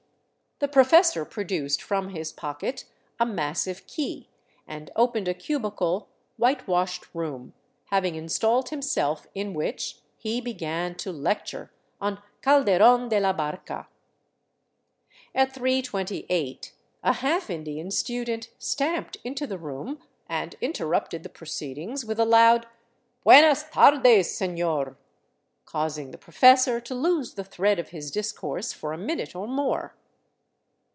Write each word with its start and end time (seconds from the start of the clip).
The 0.63 0.67
professor 0.67 1.25
produced 1.25 1.81
from 1.81 2.09
his 2.09 2.31
pocket 2.31 2.85
a 3.19 3.25
massive 3.25 3.87
key 3.87 4.29
and 4.67 4.91
opened 4.95 5.27
a 5.27 5.33
cubical, 5.33 6.07
white 6.37 6.67
washed 6.67 7.07
room, 7.15 7.53
having 7.85 8.13
installed 8.13 8.69
himself 8.69 9.25
in 9.33 9.55
which, 9.55 9.97
he 10.19 10.39
began 10.39 10.93
to" 10.97 11.11
lecture" 11.11 11.71
on 11.99 12.21
Calderon 12.43 13.09
de 13.09 13.19
la 13.19 13.33
Barca. 13.33 13.87
At 15.33 15.51
3 15.51 15.77
128 15.77 16.73
a 17.01 17.13
half 17.13 17.49
Indian 17.49 17.89
student 17.89 18.51
stamped 18.59 19.17
into 19.23 19.47
the 19.47 19.57
room 19.57 19.97
and 20.29 20.55
interrupted 20.61 21.23
the 21.23 21.29
proceedings 21.29 22.05
with 22.05 22.19
a 22.19 22.23
loud" 22.23 22.67
Buenas 23.23 23.63
tardes, 23.73 24.27
senor,'' 24.29 24.95
causing 25.65 26.11
the 26.11 26.19
professor 26.19 26.79
to 26.79 26.93
lose 26.93 27.33
the 27.33 27.43
thread 27.43 27.79
of 27.79 27.89
his 27.89 28.11
discourse 28.11 28.71
for 28.71 28.93
a 28.93 28.97
minute 28.99 29.35
or 29.35 29.47
more. 29.47 29.95